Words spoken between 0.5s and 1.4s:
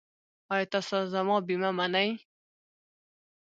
ایا تاسو زما